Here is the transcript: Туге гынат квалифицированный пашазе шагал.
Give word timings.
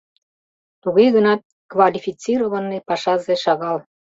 Туге 0.81 1.05
гынат 1.15 1.41
квалифицированный 1.71 2.81
пашазе 2.87 3.35
шагал. 3.43 3.77